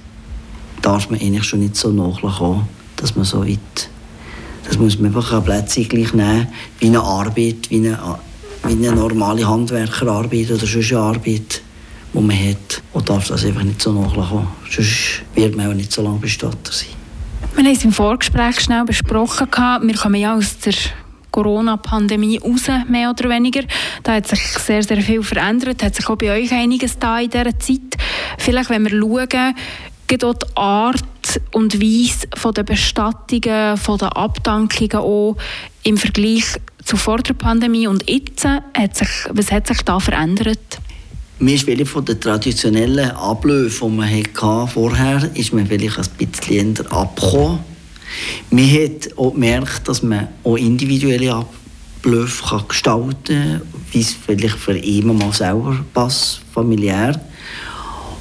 darf 0.82 1.08
man 1.08 1.20
eigentlich 1.20 1.44
schon 1.44 1.60
nicht 1.60 1.76
so 1.76 1.90
nachkommen, 1.90 2.68
dass 2.96 3.16
man 3.16 3.24
so 3.24 3.46
weit 3.46 3.88
das 4.64 4.78
muss 4.78 4.98
man 4.98 5.14
einfach 5.14 5.32
an 5.32 5.44
Plätze 5.44 5.84
gleich 5.84 6.12
nehmen, 6.14 6.48
wie 6.78 6.86
eine 6.86 7.00
Arbeit, 7.00 7.68
wie 7.68 7.76
eine, 7.76 7.98
wie 8.64 8.72
eine 8.72 8.92
normale 8.92 9.48
Handwerkerarbeit 9.48 10.50
oder 10.50 10.66
sonst 10.66 10.92
Arbeit, 10.92 11.62
die 12.12 12.20
man 12.20 12.36
hat. 12.36 12.82
Und 12.92 13.08
darf 13.08 13.28
das 13.28 13.44
einfach 13.44 13.62
nicht 13.62 13.82
so 13.82 13.92
nachkommen. 13.92 14.48
Sonst 14.70 15.22
wird 15.34 15.56
man 15.56 15.70
auch 15.70 15.74
nicht 15.74 15.92
so 15.92 16.02
lange 16.02 16.18
Bestatter 16.18 16.72
sein. 16.72 16.88
Wir 17.54 17.64
haben 17.64 17.72
es 17.72 17.84
im 17.84 17.92
Vorgespräch 17.92 18.60
schnell 18.60 18.84
besprochen. 18.84 19.48
Wir 19.50 19.94
kommen 19.94 20.20
ja 20.20 20.36
aus 20.36 20.58
der 20.58 20.74
Corona-Pandemie 21.30 22.38
raus, 22.38 22.68
mehr 22.88 23.10
oder 23.10 23.28
weniger. 23.28 23.62
Da 24.02 24.14
hat 24.14 24.28
sich 24.28 24.40
sehr, 24.40 24.82
sehr 24.82 25.02
viel 25.02 25.22
verändert. 25.22 25.82
Hat 25.82 25.94
sich 25.94 26.08
auch 26.08 26.16
bei 26.16 26.30
euch 26.30 26.52
einiges 26.52 26.98
da 26.98 27.18
in 27.18 27.30
dieser 27.30 27.58
Zeit. 27.58 27.96
Vielleicht, 28.38 28.70
wenn 28.70 28.84
wir 28.84 28.90
schauen, 28.90 29.54
geht 30.06 30.24
auch 30.24 30.34
die 30.34 30.56
Art 30.56 31.21
und 31.52 31.80
Weise 31.80 32.26
von 32.36 32.54
der 32.54 32.62
Bestattungen, 32.62 33.76
von 33.76 33.98
der 33.98 34.16
Abdankungen 34.16 34.94
auch 34.94 35.36
im 35.84 35.96
Vergleich 35.96 36.44
zu 36.84 36.96
vor 36.96 37.18
der 37.18 37.34
Pandemie 37.34 37.86
und 37.86 38.08
jetzt, 38.08 38.44
hat 38.44 38.96
sich, 38.96 39.08
was 39.30 39.52
hat 39.52 39.66
sich 39.66 39.82
da 39.82 40.00
verändert? 40.00 40.58
Mir 41.38 41.54
ist 41.54 41.64
vielleicht 41.64 41.90
von 41.90 42.04
den 42.04 42.20
traditionellen 42.20 43.10
Abläufen, 43.10 43.90
die 43.90 43.96
man 43.96 44.10
hatte 44.10 44.72
vorher, 44.72 45.30
ist 45.34 45.52
man 45.52 45.66
vielleicht 45.66 45.98
ein 45.98 46.26
bisschen 46.26 46.86
abgekommen. 46.86 47.60
Man 48.50 48.70
hat 48.70 49.16
auch 49.16 49.32
gemerkt, 49.32 49.88
dass 49.88 50.02
man 50.02 50.28
auch 50.44 50.56
individuelle 50.56 51.34
Abläufe 51.34 52.64
gestalten 52.68 53.24
kann, 53.24 53.62
wie 53.90 54.00
es 54.00 54.14
vielleicht 54.26 54.56
für 54.56 54.76
ihn 54.76 55.16
mal 55.16 55.32
selber 55.32 55.84
passt, 55.94 56.42
familiär. 56.52 57.20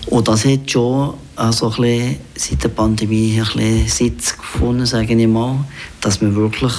Und 0.07 0.27
das 0.27 0.45
hat 0.45 0.71
schon 0.71 1.13
also 1.41 1.73
ein 1.81 2.17
seit 2.35 2.63
der 2.63 2.69
Pandemie 2.69 3.39
ein 3.39 3.45
bisschen 3.45 3.87
Sitz 3.87 4.37
gefunden, 4.37 4.85
sage 4.85 5.15
ich 5.15 5.27
mal, 5.27 5.65
dass 5.99 6.21
man 6.21 6.35
wirklich 6.35 6.73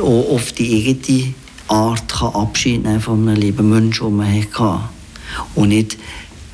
auch 0.00 0.30
auf 0.30 0.52
die 0.52 0.86
eigene 0.88 1.34
Art 1.66 2.08
kann 2.08 2.34
Abschied 2.34 2.84
nehmen 2.84 3.00
von 3.00 3.28
einem 3.28 3.40
lieben 3.40 3.68
Menschen, 3.68 4.06
den 4.06 4.16
man 4.16 4.40
hatte. 4.40 4.88
Und 5.56 5.70
nicht 5.70 5.98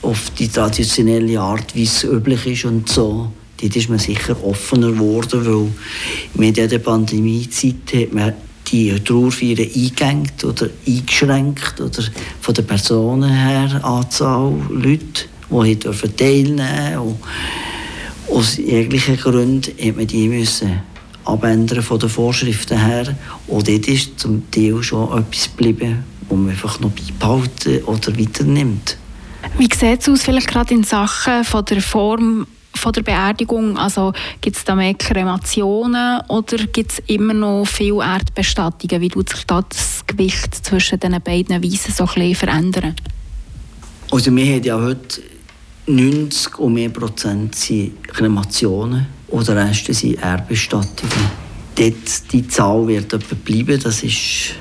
auf 0.00 0.30
die 0.30 0.48
traditionelle 0.48 1.38
Art, 1.38 1.74
wie 1.74 1.84
es 1.84 2.02
üblich 2.04 2.46
ist 2.46 2.64
und 2.64 2.88
so. 2.88 3.30
Dort 3.60 3.76
ist 3.76 3.90
man 3.90 3.98
sicher 3.98 4.42
offener 4.42 4.90
geworden, 4.90 5.44
weil 5.44 5.72
mit 6.34 6.56
der 6.56 6.78
Pandemiezeit 6.78 7.92
hat 7.94 8.12
man 8.14 8.32
die 8.68 8.98
Trauerfeiern 9.00 9.58
eingegangen 9.58 10.32
oder 10.44 10.70
eingeschränkt 10.86 11.78
oder 11.78 12.02
von 12.40 12.54
der 12.54 12.62
Personen 12.62 13.28
her 13.28 13.84
Anzahl 13.84 14.54
Leute, 14.70 15.26
die 15.52 15.78
teilnehmen 15.78 16.94
durften. 16.94 17.18
Aus 18.28 18.56
jeglichen 18.56 19.16
Gründen 19.16 19.72
hat 19.78 19.96
man 19.96 20.06
die 20.06 20.28
müssen 20.28 20.80
abändern 21.24 21.82
von 21.82 21.98
den 21.98 22.08
Vorschriften 22.08 22.78
her. 22.78 23.16
Und 23.46 23.68
dort 23.68 23.88
ist 23.88 24.18
zum 24.18 24.50
Teil 24.50 24.82
schon 24.82 25.18
etwas 25.18 25.50
geblieben, 25.56 26.04
das 26.28 26.38
man 26.38 26.50
einfach 26.50 26.80
noch 26.80 26.90
beibehalten 26.90 27.84
oder 27.84 28.18
weiternimmt. 28.18 28.96
Wie 29.58 29.68
sieht 29.72 30.00
es 30.00 30.08
aus, 30.08 30.22
vielleicht 30.22 30.48
gerade 30.48 30.74
in 30.74 30.84
Sachen 30.84 31.44
von 31.44 31.64
der 31.64 31.82
Form 31.82 32.46
von 32.74 32.92
der 32.92 33.02
Beerdigung? 33.02 33.76
Also 33.76 34.12
gibt 34.40 34.56
es 34.56 34.64
da 34.64 34.74
mehr 34.74 34.94
Kremationen 34.94 36.20
oder 36.28 36.56
gibt 36.58 36.92
es 36.92 37.02
immer 37.06 37.34
noch 37.34 37.66
viele 37.66 38.02
Erdbestattungen? 38.02 39.00
Wie 39.00 39.08
tut 39.08 39.28
sich 39.28 39.44
da 39.46 39.62
das 39.68 40.04
Gewicht 40.06 40.64
zwischen 40.64 40.98
den 41.00 41.20
beiden 41.22 41.62
Weisen 41.62 41.92
so 41.92 42.04
ein 42.04 42.14
bisschen 42.14 42.34
verändern? 42.34 42.96
Also 44.10 44.34
wir 44.34 44.44
haben 44.44 44.62
ja 44.62 44.80
heute 44.80 45.22
90 45.86 46.58
und 46.60 46.74
mehr 46.74 46.90
Prozent 46.90 47.56
sind 47.56 48.06
Kremationen 48.06 49.06
und 49.28 49.48
der 49.48 49.56
Rest 49.56 49.92
sind 49.92 50.22
Erdbestattungen. 50.22 51.42
Dort, 51.74 52.32
die 52.32 52.46
Zahl 52.46 52.86
wird 52.86 53.12
etwa 53.12 53.34
bleiben, 53.44 53.80
das 53.82 54.02
ist 54.02 54.54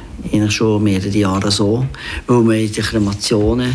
schon 0.50 0.84
mehrere 0.84 1.10
Jahre 1.10 1.52
so, 1.52 1.86
weil 2.26 2.42
man 2.42 2.56
in 2.56 2.72
den 2.72 2.84
Kremationen 2.84 3.74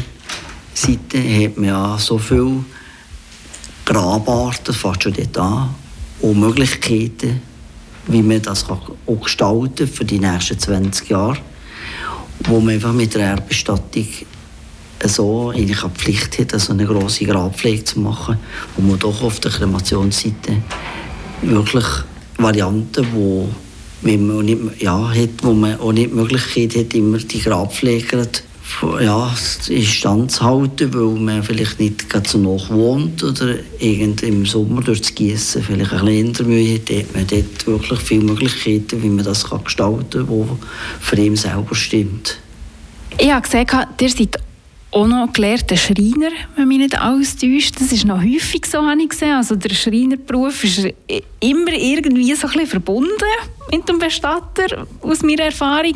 Seite 0.75 1.19
hat 1.19 1.57
man 1.57 1.69
ja 1.69 1.97
so 1.99 2.19
viele 2.19 2.65
Grabarten, 3.85 4.75
fast 4.75 5.05
schon 5.05 5.15
dort 5.15 5.39
an, 5.39 5.75
und 6.21 6.41
Möglichkeiten, 6.41 7.41
wie 8.09 8.23
man 8.23 8.43
das 8.43 8.69
auch 8.69 9.21
gestalten 9.23 9.77
kann 9.77 9.89
für 9.89 10.05
die 10.05 10.19
nächsten 10.19 10.59
20 10.59 11.09
Jahre, 11.09 11.39
wo 12.41 12.61
man 12.61 12.75
einfach 12.75 12.93
mit 12.93 13.15
der 13.15 13.23
Erdbestattung 13.23 14.07
so 15.09 15.51
eigentlich 15.51 15.83
eine 15.83 15.93
Pflicht 15.93 16.39
hat, 16.39 16.55
also 16.55 16.73
eine 16.73 16.87
grosse 16.87 17.25
Grabpflege 17.25 17.85
zu 17.85 18.01
machen, 18.01 18.39
wo 18.77 18.83
man 18.83 18.99
doch 18.99 19.23
auf 19.23 19.41
der 19.41 19.51
Kremationsseite 19.51 20.63
wirklich 21.43 21.85
Varianten, 22.39 23.07
wo 23.13 23.49
wenn 24.03 24.27
man 24.27 24.45
nicht, 24.45 24.83
ja, 24.83 25.11
hat, 25.11 25.31
wo 25.43 25.53
man 25.53 25.81
auch 25.81 25.93
nicht 25.93 26.11
die 26.11 26.15
Möglichkeit 26.15 26.77
hat, 26.77 26.95
immer 26.95 27.19
die 27.19 27.41
Grabpflege 27.41 28.29
ja, 29.01 29.35
Stand 29.37 30.33
zu 30.33 30.45
halten, 30.45 30.93
weil 30.93 31.21
man 31.21 31.43
vielleicht 31.43 31.79
nicht 31.81 32.11
gerade 32.11 32.29
so 32.29 32.39
noch 32.39 32.69
wohnt 32.71 33.23
oder 33.23 33.55
irgend 33.79 34.23
im 34.23 34.45
Sommer 34.45 34.83
durch 34.83 35.01
das 35.01 35.15
Gießen 35.15 35.63
vielleicht 35.63 35.93
ein 35.93 36.05
bisschen 36.05 36.49
Mühe 36.49 36.75
hat, 36.75 36.91
hat 36.91 37.15
man 37.15 37.27
dort 37.27 37.67
wirklich 37.67 38.01
viele 38.01 38.25
Möglichkeiten, 38.25 39.03
wie 39.03 39.09
man 39.09 39.25
das 39.25 39.49
gestalten 39.65 40.27
kann, 40.27 40.49
was 40.49 40.59
für 41.01 41.17
ihn 41.17 41.37
selber 41.37 41.75
stimmt. 41.75 42.39
Ich 43.19 43.31
habe 43.31 43.43
gesehen, 43.43 43.67
ihr 44.01 44.11
seid 44.11 44.37
auch 44.91 45.07
noch 45.07 45.33
gelehrter 45.33 45.77
Schreiner, 45.77 46.31
wenn 46.57 46.69
mich 46.69 46.79
nicht 46.79 46.99
alles 46.99 47.37
täuscht. 47.37 47.81
Das 47.81 47.93
ist 47.93 48.05
noch 48.05 48.23
häufig 48.23 48.67
so, 48.67 48.79
habe 48.79 49.03
ich 49.03 49.09
gesehen. 49.09 49.35
Also 49.35 49.57
der 49.57 49.75
Schreinerberuf 49.75 50.65
ist 50.65 50.89
immer 51.41 51.73
irgendwie 51.73 52.35
so 52.35 52.47
ein 52.47 52.53
bisschen 52.53 52.67
verbunden 52.69 53.11
mit 53.71 53.89
dem 53.89 53.99
Bestatter, 53.99 54.87
aus 55.03 55.23
meiner 55.23 55.45
Erfahrung. 55.45 55.95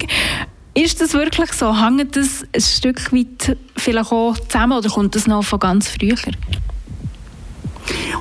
Ist 0.75 1.01
das 1.01 1.15
wirklich 1.15 1.53
so? 1.53 1.75
Hängt 1.75 2.17
das 2.17 2.45
ein 2.53 2.61
Stück 2.61 3.13
weit 3.13 3.57
vielleicht 3.77 4.13
auch 4.13 4.39
zusammen 4.39 4.79
oder 4.79 4.89
kommt 4.89 5.15
das 5.15 5.27
noch 5.27 5.45
von 5.45 5.59
ganz 5.59 5.89
früher? 5.89 6.17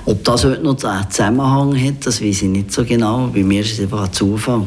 Ob 0.05 0.23
das 0.23 0.45
heute 0.45 0.63
noch 0.63 0.81
einen 0.83 1.11
Zusammenhang 1.11 1.75
hat, 1.83 2.05
das 2.05 2.21
weiß 2.21 2.43
ich 2.43 2.49
nicht 2.49 2.71
so 2.71 2.83
genau. 2.83 3.27
Bei 3.27 3.43
mir 3.43 3.61
ist 3.61 3.73
es 3.73 3.81
einfach 3.81 4.05
ein 4.05 4.13
Zufall. 4.13 4.65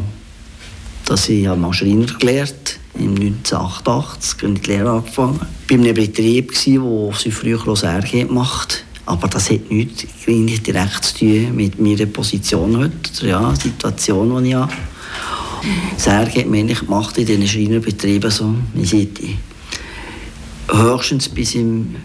Dass 1.06 1.29
ich 1.29 1.46
mal 1.46 1.72
Schreiner 1.72 2.07
gelernt 2.07 2.79
im 2.94 3.14
1988 3.14 4.42
habe 4.42 4.52
ich 4.52 4.61
die 4.61 4.70
Lehre 4.70 4.90
angefangen. 4.90 5.40
Ich 5.66 5.70
war 5.70 5.78
in 5.78 5.85
einem 5.85 5.94
Betrieb, 5.94 6.52
wo 6.81 7.12
sie 7.12 7.31
früher 7.31 7.62
Rosärge 7.62 8.26
gemacht 8.26 8.85
aber 9.05 9.28
das 9.28 9.50
hat 9.50 9.70
nichts 9.70 10.07
direkt 10.62 11.05
zu 11.05 11.18
tun 11.18 11.57
mit 11.57 11.78
meiner 11.81 12.07
Position 12.07 12.76
heute, 12.78 13.26
ja, 13.26 13.55
Situation, 13.55 14.42
die 14.42 14.50
ich 14.50 14.55
habe. 14.55 14.72
Särge 15.96 16.40
hat 16.40 16.46
man 16.46 16.61
eigentlich 16.61 16.81
gemacht 16.81 17.18
in 17.18 17.26
diesen 17.26 17.46
Schreinerbetrieben 17.46 18.31
so, 18.31 18.55
wie 18.74 18.85
sieht 18.85 19.20
höchstens 20.70 21.28
bis 21.28 21.55
im 21.55 21.96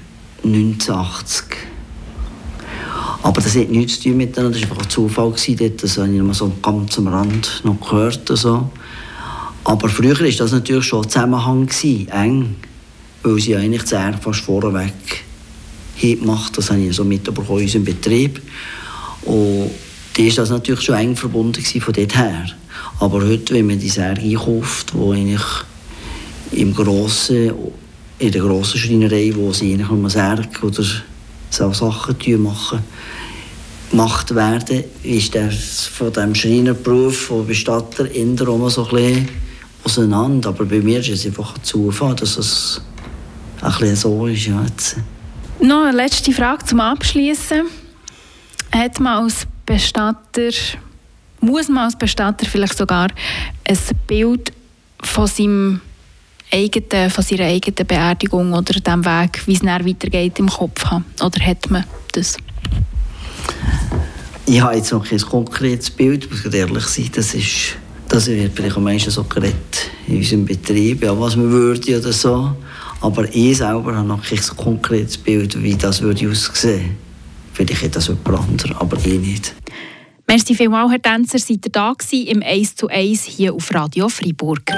1980. 0.44 1.46
Aber 3.24 3.42
das 3.42 3.56
hat 3.56 3.70
nichts 3.70 4.00
zu 4.00 4.10
tun 4.10 4.18
miteinander, 4.18 4.60
das 4.60 4.70
war 4.70 4.78
einfach 4.78 4.86
ein 4.86 4.90
Zufall. 4.90 5.34
Dort. 5.60 5.84
Das 5.84 5.98
habe 5.98 6.14
ich 6.14 6.22
noch 6.22 6.34
so 6.34 6.52
ganz 6.62 6.98
am 6.98 7.08
Rand 7.08 7.62
noch 7.64 7.80
gehört. 7.80 8.28
So. 8.28 8.70
Aber 9.68 9.90
früher 9.90 10.18
war 10.18 10.32
das 10.32 10.54
natürlich 10.54 10.86
schon 10.86 11.10
Zusammenhang, 11.10 11.70
eng, 12.14 12.56
weil 13.22 13.40
sie 13.42 13.54
eigentlich 13.54 13.84
das 13.84 14.16
fast 14.22 14.40
vorweg 14.40 14.94
gemacht 16.00 16.58
Das 16.58 16.72
habe 16.72 16.80
ich 16.80 16.96
so 16.96 17.04
mitbekommen 17.04 17.60
in 17.60 17.66
unserem 17.66 17.84
Betrieb. 17.84 18.42
Und 19.24 19.72
da 20.14 20.24
war 20.24 20.32
das 20.32 20.50
natürlich 20.52 20.80
schon 20.80 20.96
eng 20.96 21.16
verbunden 21.18 21.62
von 21.62 21.94
dort 21.94 22.16
her. 22.16 22.46
Aber 23.02 23.22
heute, 23.22 23.56
wenn 23.56 23.68
man 23.68 23.78
die 23.78 23.90
Särge 23.90 24.22
einkauft, 24.22 24.96
wo 24.96 25.12
eigentlich 25.12 25.44
im 26.54 26.74
grossen, 26.74 27.52
in 28.20 28.32
der 28.32 28.42
grossen 28.42 28.80
Schreinerei, 28.80 29.34
wo 29.36 29.52
sie 29.52 29.74
eigentlich 29.74 29.90
nur 29.90 30.10
Särge 30.10 30.66
oder 30.66 30.84
so 31.50 31.74
Sachen 31.74 32.42
machen, 32.42 32.80
gemacht 33.92 34.34
werden, 34.34 34.86
ist 35.04 35.36
das 35.36 35.88
von 35.88 36.14
dem 36.14 36.34
Schreinerberuf, 36.34 37.18
von 37.18 37.46
Bestatter, 37.46 38.10
in 38.10 38.38
der 38.38 38.48
so 38.70 38.88
ein 38.88 38.96
bisschen 38.96 39.47
auseinander. 39.88 40.50
Aber 40.50 40.66
bei 40.66 40.80
mir 40.80 41.00
ist 41.00 41.10
es 41.10 41.26
einfach 41.26 41.56
ein 41.56 41.64
Zufall, 41.64 42.16
dass 42.16 42.38
es 42.38 42.82
ein 43.62 43.72
bisschen 43.72 43.96
so 43.96 44.28
ist. 44.28 44.46
Jetzt. 44.46 44.98
Noch 45.60 45.84
eine 45.84 45.98
letzte 45.98 46.32
Frage 46.32 46.66
zum 46.66 46.80
Abschließen. 46.80 47.64
Hat 48.72 49.00
man 49.00 49.24
als 49.24 49.48
Bestatter 49.66 50.52
muss 51.40 51.70
man 51.70 51.86
als 51.86 51.96
Bestatter 51.96 52.46
vielleicht 52.46 52.78
sogar 52.78 53.10
ein 53.68 53.78
Bild 54.08 54.52
von 55.02 55.28
seinem 55.28 55.82
eigenen, 56.52 57.10
von 57.10 57.24
seiner 57.24 57.46
eigenen 57.46 57.88
Beerdigung 57.88 58.54
oder 58.54 58.80
dem 58.80 59.06
Weg, 59.06 59.46
wie 59.46 59.54
es 59.54 59.60
dann 59.60 59.86
weitergeht, 59.86 60.40
im 60.40 60.50
Kopf 60.50 60.86
haben? 60.86 61.06
Oder 61.22 61.46
hat 61.46 61.70
man 61.70 61.84
das? 62.14 62.38
Ich 64.46 64.62
habe 64.62 64.76
jetzt 64.76 64.92
noch 64.92 65.08
kein 65.08 65.20
konkretes 65.20 65.90
Bild, 65.90 66.30
muss 66.32 66.46
ich 66.46 66.54
ehrlich 66.54 66.86
sein. 66.86 67.10
Das, 67.14 67.34
ist, 67.34 67.76
das 68.10 68.28
wird 68.28 68.54
vielleicht 68.56 68.78
am 68.78 68.84
meisten 68.84 69.12
so 69.12 69.24
geredet 69.24 69.92
in 70.08 70.18
unserem 70.18 70.46
Betrieb, 70.46 71.04
ja, 71.04 71.20
was 71.20 71.36
man 71.36 71.52
würde 71.52 71.98
oder 71.98 72.14
so. 72.14 72.56
Aber 73.02 73.26
ich 73.34 73.58
selber 73.58 73.96
habe 73.96 74.08
noch 74.08 74.24
kein 74.24 74.40
konkretes 74.56 75.18
Bild, 75.18 75.62
wie 75.62 75.76
das 75.76 76.02
würde 76.02 76.30
aussehen. 76.30 76.98
Vielleicht 77.54 77.82
hätte 77.82 77.96
das 77.96 78.08
jemand 78.08 78.40
anderes, 78.40 78.76
aber 78.78 78.98
ich 78.98 79.20
nicht. 79.20 79.54
Merci 80.28 80.56
vielmals, 80.56 80.92
Herr 80.92 81.02
Tänzer, 81.02 81.40
seid 81.40 81.66
ihr 81.66 81.72
da 81.72 81.94
gewesen, 81.94 82.28
im 82.28 82.44
1 82.44 82.76
zu 82.76 82.88
1 82.88 83.24
hier 83.24 83.54
auf 83.54 83.74
Radio 83.74 84.10
Freiburg. 84.10 84.72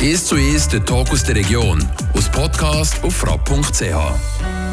1 0.00 0.24
zu 0.24 0.36
1, 0.36 0.68
der 0.68 0.84
Talk 0.84 1.10
aus 1.10 1.24
der 1.24 1.36
Region. 1.36 1.84
Aus 2.14 2.30
Podcast 2.30 3.02
auf 3.02 3.14
frapp.ch. 3.14 4.56